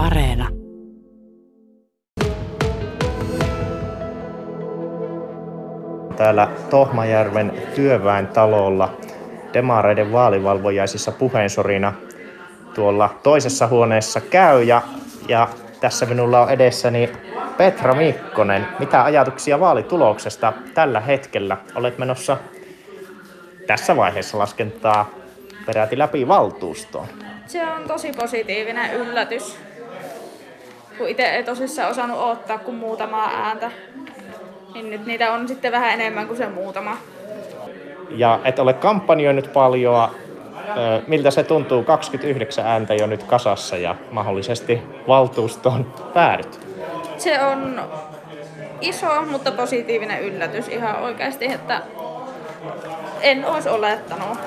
[0.00, 0.48] Areena.
[6.16, 8.96] Täällä Tohmajärven työväen talolla
[9.54, 11.92] demareiden vaalivalvojaisissa puheensorina
[12.74, 14.82] tuolla toisessa huoneessa käy ja,
[15.28, 15.48] ja
[15.80, 17.10] tässä minulla on edessäni
[17.56, 18.66] Petra Mikkonen.
[18.78, 21.56] Mitä ajatuksia vaalituloksesta tällä hetkellä?
[21.74, 22.36] Olet menossa
[23.66, 25.10] tässä vaiheessa laskentaa
[25.66, 27.06] peräti läpi valtuustoon.
[27.46, 29.58] Se on tosi positiivinen yllätys,
[31.00, 33.70] kun itse ei tosissaan osannut ottaa kuin muutamaa ääntä.
[34.74, 36.96] Niin nyt niitä on sitten vähän enemmän kuin se muutama.
[38.10, 40.10] Ja et ole kampanjoinut paljon.
[41.06, 41.82] Miltä se tuntuu?
[41.82, 46.60] 29 ääntä jo nyt kasassa ja mahdollisesti valtuustoon päädyt.
[47.18, 47.80] Se on
[48.80, 51.82] iso, mutta positiivinen yllätys ihan oikeasti, että
[53.20, 54.38] en olisi olettanut.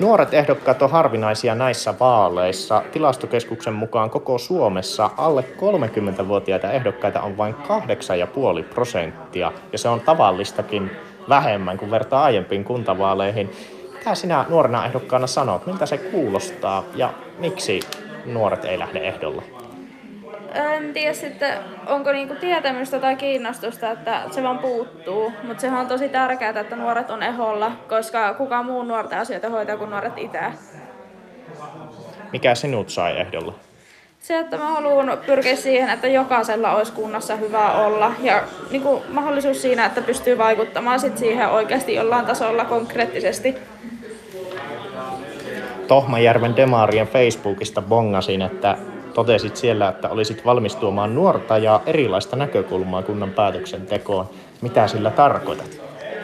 [0.00, 2.82] Nuoret ehdokkaat on harvinaisia näissä vaaleissa.
[2.92, 9.52] Tilastokeskuksen mukaan koko Suomessa alle 30-vuotiaita ehdokkaita on vain 8,5 prosenttia.
[9.72, 10.90] Ja se on tavallistakin
[11.28, 13.50] vähemmän kuin vertaa aiempiin kuntavaaleihin.
[13.98, 15.66] Mitä sinä nuorena ehdokkaana sanot?
[15.66, 17.80] Miltä se kuulostaa ja miksi
[18.26, 19.42] nuoret ei lähde ehdolle?
[20.58, 25.32] En tiedä sitten, onko niinku tietämystä tai kiinnostusta, että se vaan puuttuu.
[25.42, 29.76] Mutta sehän on tosi tärkeää, että nuoret on eholla, koska kuka muu nuorten asioita hoitaa
[29.76, 30.38] kuin nuoret itse.
[32.32, 33.54] Mikä sinut sai ehdolla?
[34.20, 39.02] Se, että mä haluan pyrkiä siihen, että jokaisella olisi kunnassa hyvä olla ja niin kuin
[39.08, 43.54] mahdollisuus siinä, että pystyy vaikuttamaan sit siihen oikeasti jollain tasolla konkreettisesti.
[45.88, 48.76] Tohmajärven Demarien Facebookista bongasin, että
[49.18, 54.26] totesit siellä, että olisit valmis tuomaan nuorta ja erilaista näkökulmaa kunnan päätöksentekoon.
[54.60, 55.80] Mitä sillä tarkoitat?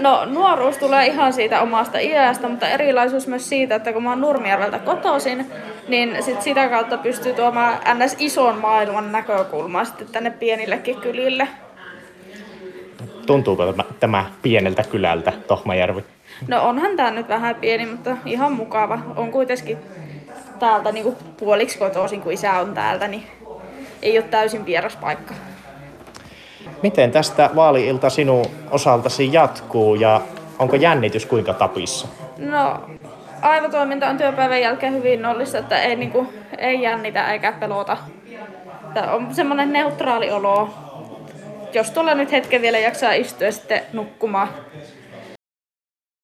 [0.00, 4.20] No nuoruus tulee ihan siitä omasta iästä, mutta erilaisuus myös siitä, että kun mä oon
[4.20, 5.46] Nurmijärveltä kotoisin,
[5.88, 8.16] niin sit sitä kautta pystyy tuomaan ns.
[8.18, 11.48] ison maailman näkökulmaa sitten tänne pienillekin kylille.
[13.26, 16.04] Tuntuuko tämä, tämä pieneltä kylältä, Tohmajärvi?
[16.48, 18.98] No onhan tämä nyt vähän pieni, mutta ihan mukava.
[19.16, 19.78] On kuitenkin
[20.58, 23.26] täältä niin kuin puoliksi kotoisin, kun isä on täältä, niin
[24.02, 25.34] ei ole täysin vieras paikka.
[26.82, 30.20] Miten tästä vaaliilta sinun osaltasi jatkuu ja
[30.58, 32.08] onko jännitys kuinka tapissa?
[32.38, 32.80] No,
[33.42, 36.28] aivotoiminta on työpäivän jälkeen hyvin nollissa, että ei, niin kuin,
[36.58, 37.96] ei jännitä eikä pelota.
[38.94, 40.70] Tämä on semmoinen neutraali olo.
[41.72, 44.48] Jos tuolla nyt hetken vielä jaksaa istua sitten nukkumaan,